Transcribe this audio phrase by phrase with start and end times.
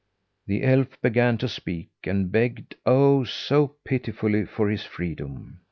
[0.47, 3.23] The elf began to speak, and begged, oh!
[3.23, 5.59] so pitifully, for his freedom.